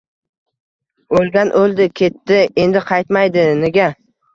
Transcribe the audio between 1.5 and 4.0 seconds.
o’ldi-ketdi. Endi qaytmaydi. Nega?